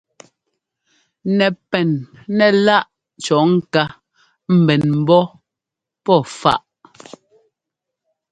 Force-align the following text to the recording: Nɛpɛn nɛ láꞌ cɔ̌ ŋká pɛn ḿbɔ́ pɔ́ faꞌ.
Nɛpɛn 1.37 1.89
nɛ 2.37 2.45
láꞌ 2.65 2.87
cɔ̌ 3.23 3.41
ŋká 3.53 3.83
pɛn 4.65 4.83
ḿbɔ́ 5.01 5.23
pɔ́ 6.05 6.19
faꞌ. 6.39 6.61